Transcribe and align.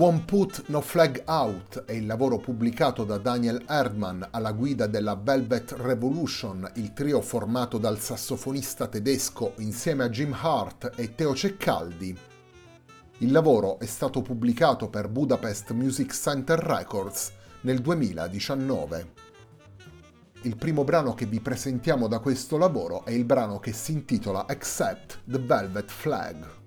One 0.00 0.22
Put 0.24 0.68
No 0.68 0.80
Flag 0.80 1.24
Out 1.26 1.82
è 1.84 1.90
il 1.90 2.06
lavoro 2.06 2.38
pubblicato 2.38 3.02
da 3.02 3.18
Daniel 3.18 3.64
Erdmann 3.66 4.22
alla 4.30 4.52
guida 4.52 4.86
della 4.86 5.16
Velvet 5.20 5.72
Revolution, 5.76 6.70
il 6.74 6.92
trio 6.92 7.20
formato 7.20 7.78
dal 7.78 7.98
sassofonista 7.98 8.86
tedesco 8.86 9.54
insieme 9.56 10.04
a 10.04 10.08
Jim 10.08 10.32
Hart 10.40 10.92
e 10.94 11.16
Teo 11.16 11.34
Ceccaldi. 11.34 12.16
Il 13.18 13.32
lavoro 13.32 13.80
è 13.80 13.86
stato 13.86 14.22
pubblicato 14.22 14.88
per 14.88 15.08
Budapest 15.08 15.72
Music 15.72 16.12
Center 16.12 16.60
Records 16.60 17.32
nel 17.62 17.80
2019. 17.80 19.12
Il 20.42 20.54
primo 20.54 20.84
brano 20.84 21.14
che 21.14 21.26
vi 21.26 21.40
presentiamo 21.40 22.06
da 22.06 22.20
questo 22.20 22.56
lavoro 22.56 23.04
è 23.04 23.10
il 23.10 23.24
brano 23.24 23.58
che 23.58 23.72
si 23.72 23.90
intitola 23.90 24.46
Accept 24.46 25.22
the 25.24 25.40
Velvet 25.40 25.90
Flag. 25.90 26.57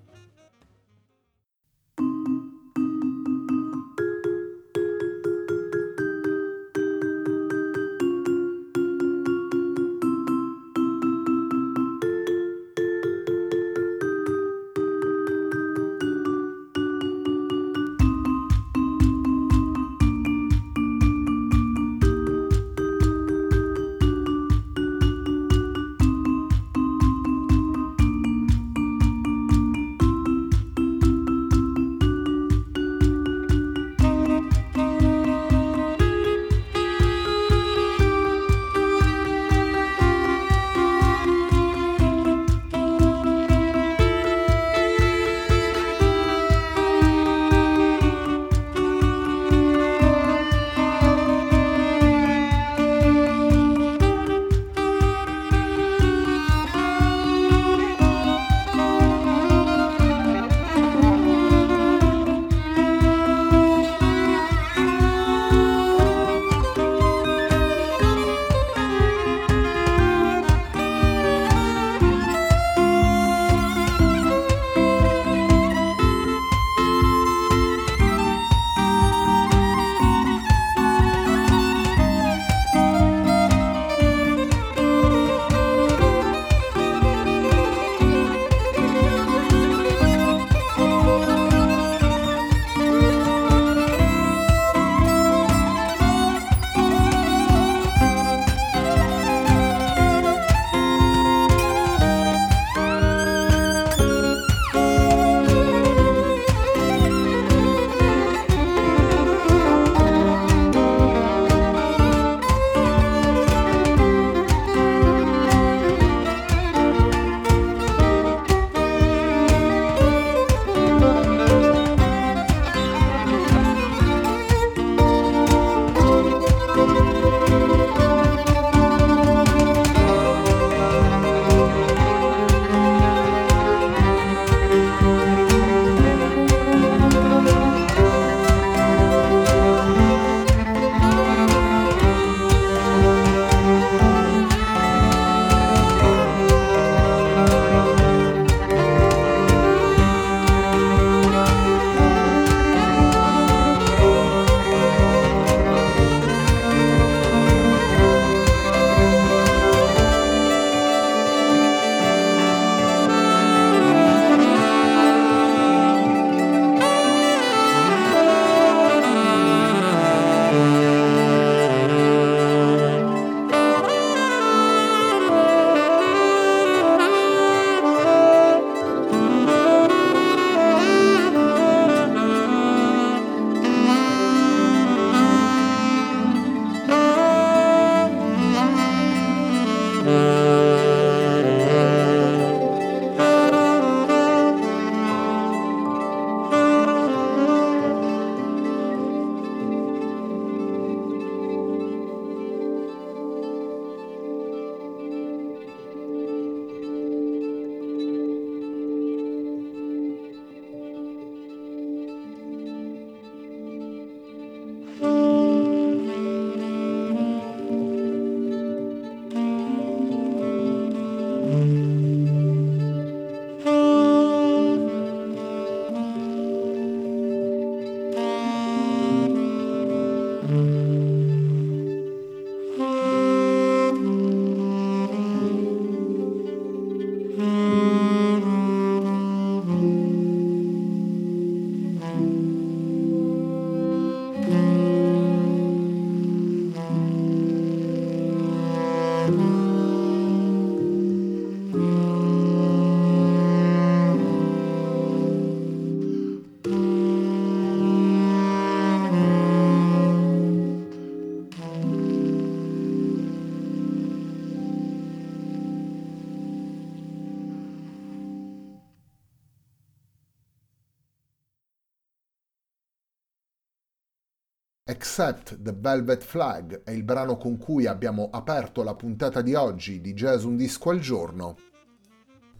Except 275.02 275.60
the 275.60 275.74
Velvet 275.76 276.22
Flag 276.22 276.84
è 276.84 276.92
il 276.92 277.02
brano 277.02 277.36
con 277.36 277.58
cui 277.58 277.86
abbiamo 277.86 278.28
aperto 278.30 278.84
la 278.84 278.94
puntata 278.94 279.42
di 279.42 279.52
oggi 279.52 280.00
di 280.00 280.14
Jazz 280.14 280.44
Un 280.44 280.54
Disco 280.54 280.90
al 280.90 281.00
Giorno. 281.00 281.56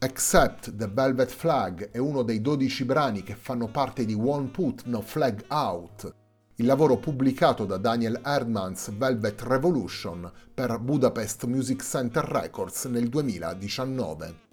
Except 0.00 0.74
the 0.74 0.88
Velvet 0.88 1.30
Flag 1.30 1.92
è 1.92 1.98
uno 1.98 2.24
dei 2.24 2.40
12 2.40 2.84
brani 2.84 3.22
che 3.22 3.36
fanno 3.36 3.68
parte 3.68 4.04
di 4.04 4.14
One 4.14 4.48
Put 4.48 4.86
No 4.86 5.02
Flag 5.02 5.44
Out, 5.50 6.14
il 6.56 6.66
lavoro 6.66 6.96
pubblicato 6.96 7.64
da 7.64 7.76
Daniel 7.76 8.20
Erdmans 8.24 8.90
Velvet 8.90 9.40
Revolution 9.42 10.28
per 10.52 10.80
Budapest 10.80 11.44
Music 11.44 11.80
Center 11.80 12.24
Records 12.24 12.86
nel 12.86 13.08
2019. 13.08 14.51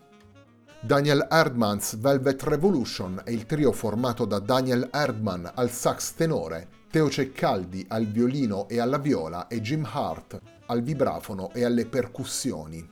Daniel 0.82 1.28
Erdmans 1.30 1.98
Velvet 1.98 2.42
Revolution 2.44 3.22
è 3.26 3.32
il 3.32 3.46
trio 3.46 3.74
formato 3.74 4.24
da 4.24 4.40
Daniel 4.40 4.88
Erdman 4.90 5.52
al 5.56 5.70
sax 5.70 6.14
tenore, 6.14 6.70
Teo 6.90 7.10
Ceccaldi 7.10 7.86
al 7.90 8.06
violino 8.06 8.66
e 8.70 8.80
alla 8.80 8.98
viola 8.98 9.48
e 9.48 9.60
Jim 9.60 9.86
Hart 9.86 10.40
al 10.68 10.82
vibrafono 10.82 11.52
e 11.54 11.66
alle 11.66 11.86
percussioni. 11.86 12.90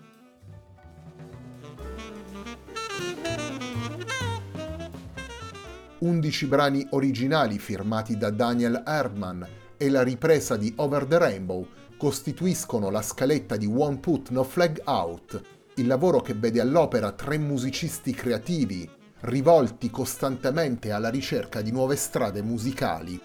11 6.00 6.46
brani 6.46 6.86
originali 6.90 7.58
firmati 7.58 8.18
da 8.18 8.32
Daniel 8.32 8.84
Erdman 8.86 9.48
e 9.78 9.90
la 9.90 10.04
ripresa 10.04 10.58
di 10.58 10.74
Over 10.76 11.06
the 11.06 11.18
Rainbow 11.18 11.66
costituiscono 11.98 12.90
la 12.90 13.02
scaletta 13.02 13.56
di 13.56 13.66
One 13.66 13.98
Put 14.00 14.30
No 14.32 14.44
Flag 14.44 14.82
Out, 14.84 15.57
il 15.78 15.88
lavoro 15.88 16.22
che 16.22 16.34
vede 16.34 16.60
all'opera 16.60 17.12
tre 17.12 17.38
musicisti 17.38 18.12
creativi, 18.12 18.90
rivolti 19.22 19.92
costantemente 19.92 20.92
alla 20.92 21.10
ricerca 21.10 21.62
di 21.62 21.72
nuove 21.72 21.96
strade 21.96 22.42
musicali. 22.42 23.20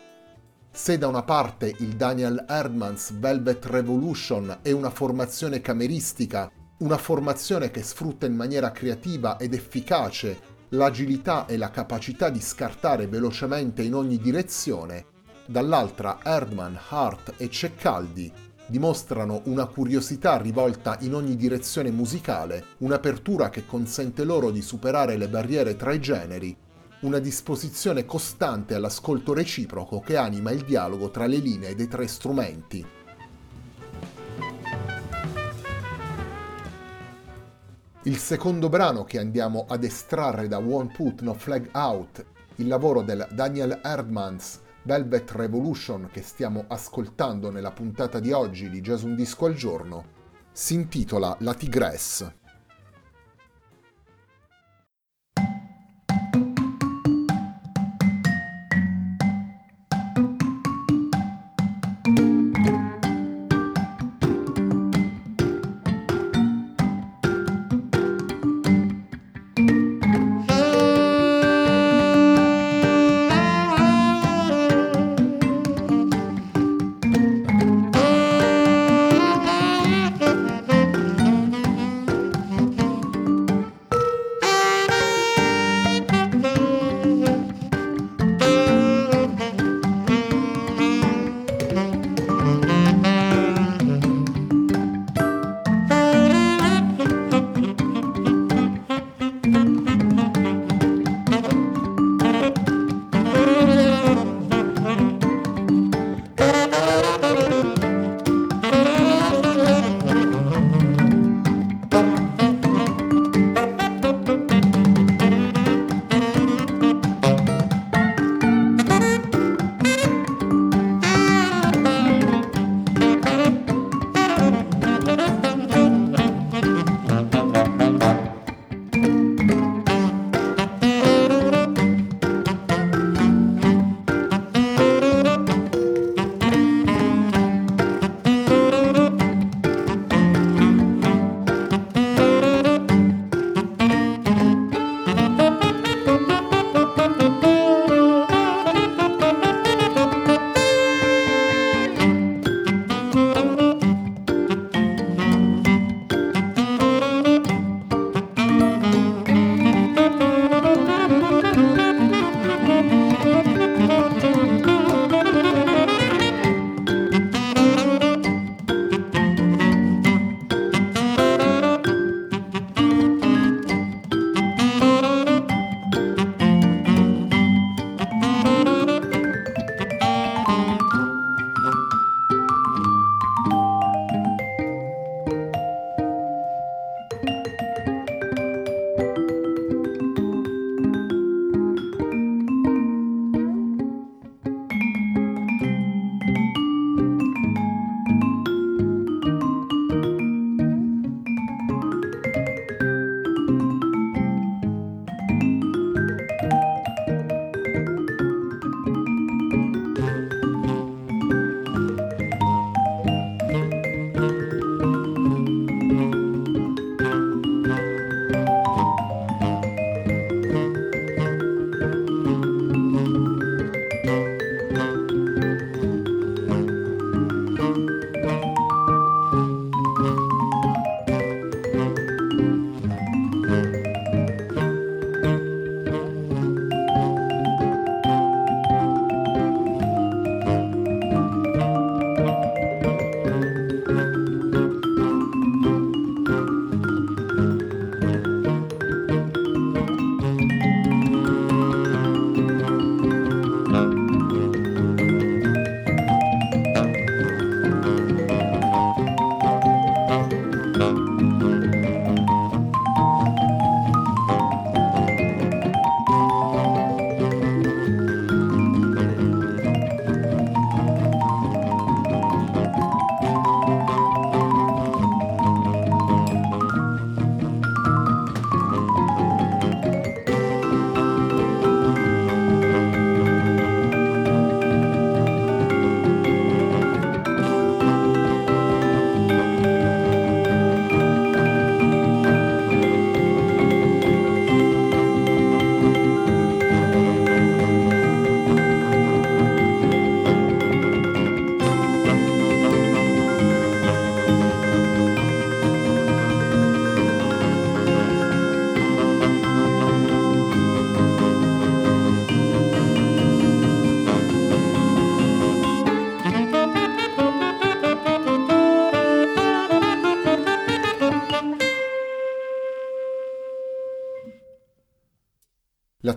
Se 0.70 0.98
da 0.98 1.06
una 1.06 1.22
parte 1.22 1.74
il 1.78 1.96
Daniel 1.96 2.44
Erdmans 2.46 3.12
Velvet 3.18 3.64
Revolution 3.66 4.58
è 4.60 4.70
una 4.70 4.90
formazione 4.90 5.62
cameristica, 5.62 6.50
una 6.78 6.98
formazione 6.98 7.70
che 7.70 7.82
sfrutta 7.82 8.26
in 8.26 8.34
maniera 8.34 8.70
creativa 8.70 9.38
ed 9.38 9.54
efficace 9.54 10.50
l'agilità 10.70 11.46
e 11.46 11.56
la 11.56 11.70
capacità 11.70 12.28
di 12.28 12.40
scartare 12.40 13.06
velocemente 13.06 13.82
in 13.82 13.94
ogni 13.94 14.18
direzione, 14.18 15.06
dall'altra 15.46 16.18
Erdman, 16.22 16.78
Hart 16.88 17.34
e 17.38 17.48
Ceccaldi 17.48 18.32
dimostrano 18.66 19.42
una 19.44 19.66
curiosità 19.66 20.36
rivolta 20.36 20.96
in 21.00 21.14
ogni 21.14 21.36
direzione 21.36 21.90
musicale, 21.90 22.64
un'apertura 22.78 23.50
che 23.50 23.66
consente 23.66 24.24
loro 24.24 24.50
di 24.50 24.62
superare 24.62 25.16
le 25.16 25.28
barriere 25.28 25.76
tra 25.76 25.92
i 25.92 26.00
generi, 26.00 26.56
una 27.00 27.18
disposizione 27.18 28.04
costante 28.04 28.74
all'ascolto 28.74 29.34
reciproco 29.34 30.00
che 30.00 30.16
anima 30.16 30.52
il 30.52 30.64
dialogo 30.64 31.10
tra 31.10 31.26
le 31.26 31.38
linee 31.38 31.74
dei 31.74 31.88
tre 31.88 32.06
strumenti. 32.06 32.86
Il 38.04 38.16
secondo 38.16 38.68
brano 38.68 39.04
che 39.04 39.18
andiamo 39.18 39.66
ad 39.68 39.84
estrarre 39.84 40.48
da 40.48 40.58
One 40.58 40.90
Put 40.92 41.20
No 41.20 41.34
Flag 41.34 41.68
Out, 41.72 42.24
il 42.56 42.66
lavoro 42.66 43.02
del 43.02 43.26
Daniel 43.30 43.80
Erdmans 43.82 44.60
Velvet 44.84 45.30
Revolution 45.32 46.08
che 46.10 46.22
stiamo 46.22 46.64
ascoltando 46.66 47.50
nella 47.50 47.70
puntata 47.70 48.18
di 48.18 48.32
oggi 48.32 48.68
di 48.68 48.80
Jazz 48.80 49.02
Un 49.02 49.14
Disco 49.14 49.46
al 49.46 49.54
Giorno, 49.54 50.04
si 50.50 50.74
intitola 50.74 51.36
La 51.40 51.54
Tigresse. 51.54 52.41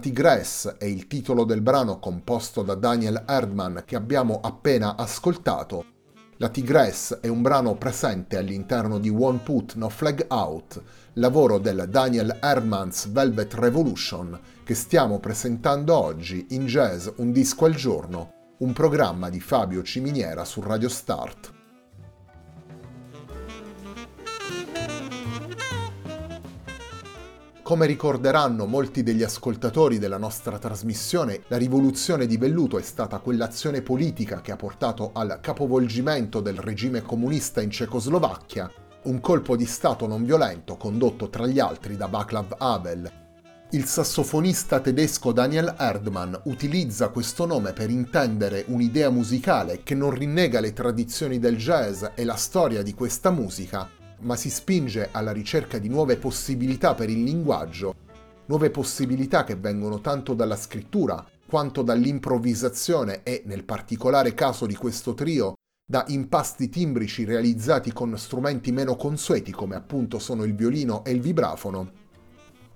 Tigress 0.05 0.75
è 0.77 0.85
il 0.85 1.07
titolo 1.07 1.45
del 1.45 1.61
brano 1.61 1.97
composto 1.97 2.61
da 2.61 2.75
Daniel 2.75 3.23
Erdmann 3.27 3.79
che 3.85 3.95
abbiamo 3.95 4.39
appena 4.39 4.95
ascoltato. 4.95 5.83
La 6.37 6.49
Tigress 6.49 7.21
è 7.21 7.27
un 7.27 7.41
brano 7.41 7.73
presente 7.73 8.37
all'interno 8.37 8.99
di 8.99 9.09
One 9.09 9.39
Put 9.39 9.73
No 9.73 9.89
Flag 9.89 10.27
Out, 10.27 10.79
lavoro 11.13 11.57
del 11.57 11.87
Daniel 11.89 12.37
Erdmann's 12.39 13.09
Velvet 13.09 13.55
Revolution 13.55 14.39
che 14.63 14.75
stiamo 14.75 15.17
presentando 15.19 15.97
oggi 15.97 16.45
in 16.49 16.67
Jazz 16.67 17.07
Un 17.15 17.31
disco 17.31 17.65
al 17.65 17.73
giorno, 17.73 18.53
un 18.59 18.73
programma 18.73 19.31
di 19.31 19.39
Fabio 19.39 19.81
Ciminiera 19.81 20.45
su 20.45 20.61
Radio 20.61 20.87
Start. 20.87 21.54
Come 27.65 27.87
ricorderanno 27.87 28.67
molti 28.67 29.01
degli 29.01 29.23
ascoltatori 29.23 29.97
della 29.97 30.19
nostra 30.19 30.59
trasmissione, 30.59 31.41
la 31.47 31.57
rivoluzione 31.57 32.27
di 32.27 32.37
velluto 32.37 32.77
è 32.77 32.83
stata 32.83 33.17
quell'azione 33.17 33.81
politica 33.81 34.39
che 34.39 34.51
ha 34.51 34.55
portato 34.55 35.09
al 35.15 35.39
capovolgimento 35.41 36.41
del 36.41 36.59
regime 36.59 37.01
comunista 37.01 37.61
in 37.61 37.71
Cecoslovacchia, 37.71 38.71
un 39.05 39.19
colpo 39.19 39.55
di 39.55 39.65
Stato 39.65 40.05
non 40.05 40.23
violento 40.23 40.77
condotto 40.77 41.27
tra 41.29 41.47
gli 41.47 41.57
altri 41.57 41.97
da 41.97 42.05
Václav 42.05 42.53
Havel. 42.55 43.11
Il 43.71 43.85
sassofonista 43.85 44.79
tedesco 44.79 45.31
Daniel 45.31 45.73
Erdmann 45.75 46.35
utilizza 46.43 47.09
questo 47.09 47.47
nome 47.47 47.73
per 47.73 47.89
intendere 47.89 48.65
un'idea 48.67 49.09
musicale 49.09 49.81
che 49.81 49.95
non 49.95 50.11
rinnega 50.11 50.59
le 50.59 50.71
tradizioni 50.71 51.39
del 51.39 51.57
jazz 51.57 52.05
e 52.13 52.25
la 52.25 52.35
storia 52.35 52.83
di 52.83 52.93
questa 52.93 53.31
musica, 53.31 53.89
ma 54.19 54.35
si 54.35 54.49
spinge 54.49 55.09
alla 55.11 55.31
ricerca 55.31 55.77
di 55.77 55.89
nuove 55.89 56.17
possibilità 56.17 56.93
per 56.93 57.09
il 57.09 57.23
linguaggio, 57.23 57.95
nuove 58.45 58.69
possibilità 58.69 59.43
che 59.43 59.55
vengono 59.55 60.01
tanto 60.01 60.33
dalla 60.33 60.55
scrittura 60.55 61.25
quanto 61.47 61.81
dall'improvvisazione 61.81 63.23
e, 63.23 63.43
nel 63.45 63.63
particolare 63.63 64.33
caso 64.33 64.65
di 64.65 64.75
questo 64.75 65.13
trio, 65.13 65.53
da 65.87 66.03
impasti 66.07 66.69
timbrici 66.69 67.25
realizzati 67.25 67.93
con 67.93 68.17
strumenti 68.17 68.71
meno 68.71 68.95
consueti 68.95 69.51
come 69.51 69.75
appunto 69.75 70.17
sono 70.17 70.43
il 70.43 70.55
violino 70.55 71.03
e 71.03 71.11
il 71.11 71.21
vibrafono 71.21 72.03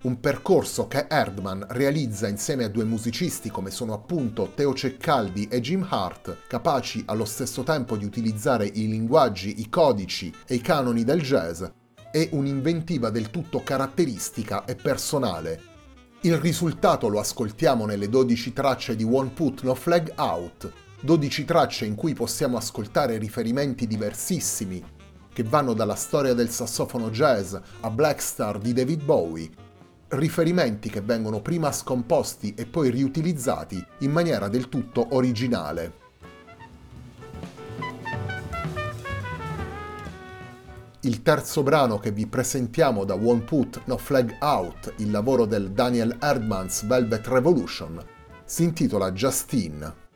un 0.01 0.21
percorso 0.21 0.87
che 0.87 1.07
Erdmann 1.09 1.63
realizza 1.69 2.29
insieme 2.29 2.63
a 2.63 2.69
due 2.69 2.85
musicisti 2.85 3.49
come 3.49 3.69
sono 3.69 3.93
appunto 3.93 4.53
Teo 4.55 4.73
Ceccaldi 4.73 5.49
e 5.49 5.59
Jim 5.59 5.85
Hart, 5.89 6.43
capaci 6.47 7.03
allo 7.05 7.25
stesso 7.25 7.63
tempo 7.63 7.97
di 7.97 8.05
utilizzare 8.05 8.65
i 8.65 8.87
linguaggi, 8.87 9.59
i 9.59 9.69
codici 9.69 10.33
e 10.47 10.55
i 10.55 10.61
canoni 10.61 11.03
del 11.03 11.21
jazz, 11.21 11.63
è 12.11 12.29
un'inventiva 12.31 13.09
del 13.09 13.29
tutto 13.29 13.61
caratteristica 13.61 14.63
e 14.63 14.75
personale. 14.75 15.61
Il 16.21 16.37
risultato 16.37 17.09
lo 17.09 17.19
ascoltiamo 17.19 17.85
nelle 17.85 18.07
12 18.07 18.53
tracce 18.53 18.95
di 18.95 19.03
One 19.03 19.31
Put 19.31 19.63
No 19.63 19.75
Flag 19.75 20.13
Out, 20.15 20.71
12 21.01 21.43
tracce 21.43 21.85
in 21.85 21.95
cui 21.95 22.13
possiamo 22.13 22.55
ascoltare 22.55 23.17
riferimenti 23.17 23.85
diversissimi, 23.85 24.81
che 25.31 25.43
vanno 25.43 25.73
dalla 25.73 25.95
storia 25.95 26.33
del 26.33 26.49
sassofono 26.49 27.09
jazz 27.09 27.53
a 27.81 27.89
Black 27.89 28.21
Star 28.21 28.57
di 28.57 28.73
David 28.73 29.03
Bowie, 29.03 29.49
riferimenti 30.09 30.89
che 30.89 31.01
vengono 31.01 31.41
prima 31.41 31.71
scomposti 31.71 32.53
e 32.55 32.65
poi 32.65 32.89
riutilizzati 32.89 33.83
in 33.99 34.11
maniera 34.11 34.47
del 34.47 34.69
tutto 34.69 35.07
originale. 35.11 36.07
Il 41.01 41.21
terzo 41.21 41.63
brano 41.63 41.97
che 41.97 42.11
vi 42.11 42.27
presentiamo 42.27 43.05
da 43.05 43.13
One 43.13 43.41
Put 43.41 43.83
No 43.85 43.97
Flag 43.97 44.35
Out, 44.41 44.95
il 44.97 45.11
lavoro 45.11 45.45
del 45.45 45.71
Daniel 45.71 46.17
Erdmann's 46.19 46.85
Velvet 46.85 47.25
Revolution, 47.27 48.03
si 48.43 48.63
intitola 48.63 49.11
Justine. 49.13 50.07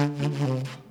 Mm-hmm. 0.00 0.89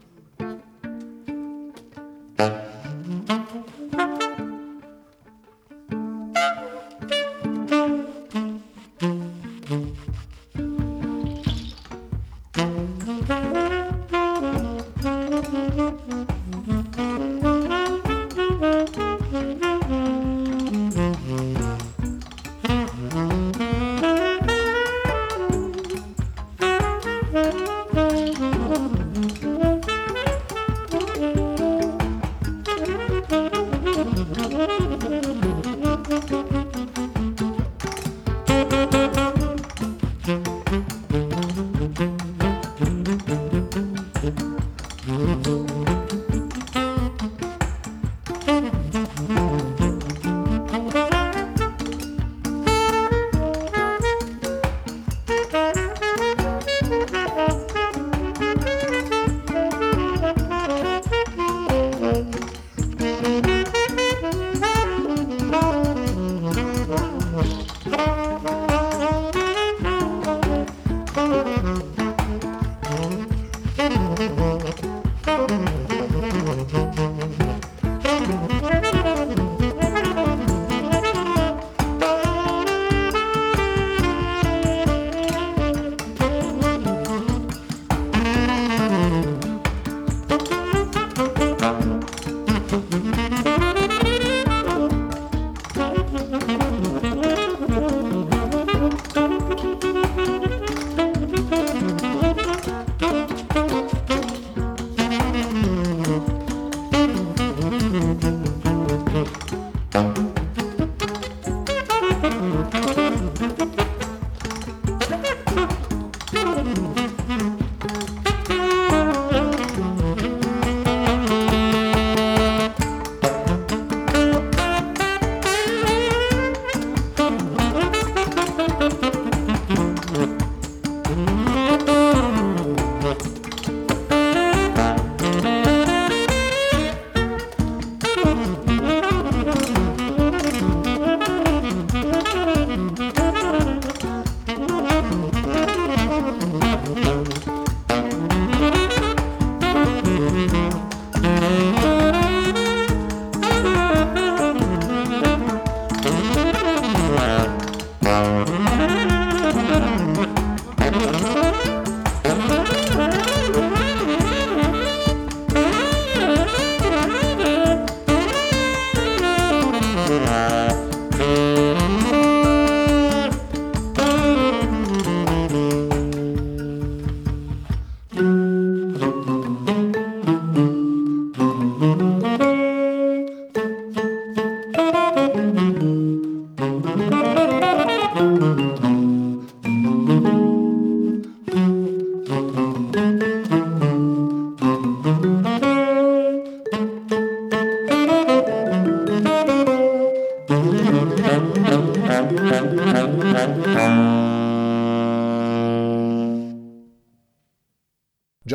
Mm-hmm. 116.70 116.99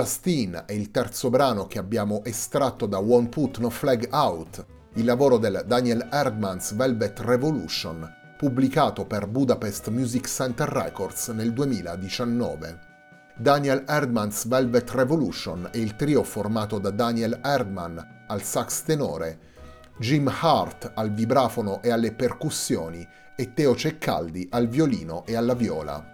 Justine 0.04 0.66
è 0.66 0.72
il 0.72 0.90
terzo 0.90 1.30
brano 1.30 1.66
che 1.66 1.78
abbiamo 1.78 2.22
estratto 2.24 2.84
da 2.84 2.98
One 2.98 3.28
Put 3.28 3.56
No 3.56 3.70
Flag 3.70 4.08
Out, 4.10 4.66
il 4.96 5.04
lavoro 5.06 5.38
del 5.38 5.64
Daniel 5.66 6.06
Erdmans 6.12 6.74
Velvet 6.74 7.20
Revolution, 7.20 8.06
pubblicato 8.36 9.06
per 9.06 9.26
Budapest 9.26 9.88
Music 9.88 10.28
Center 10.28 10.68
Records 10.68 11.28
nel 11.28 11.54
2019. 11.54 12.80
Daniel 13.38 13.84
Erdmans 13.88 14.46
Velvet 14.46 14.90
Revolution 14.90 15.70
è 15.72 15.78
il 15.78 15.96
trio 15.96 16.22
formato 16.22 16.78
da 16.78 16.90
Daniel 16.90 17.40
Erdman 17.42 18.24
al 18.26 18.42
sax 18.42 18.82
tenore, 18.82 19.38
Jim 19.96 20.30
Hart 20.38 20.92
al 20.96 21.14
vibrafono 21.14 21.80
e 21.80 21.90
alle 21.90 22.12
percussioni 22.12 23.08
e 23.34 23.54
Teo 23.54 23.74
Ceccaldi 23.74 24.48
al 24.50 24.68
violino 24.68 25.24
e 25.24 25.34
alla 25.34 25.54
viola. 25.54 26.13